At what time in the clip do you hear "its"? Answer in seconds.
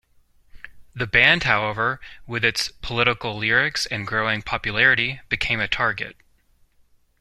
2.43-2.71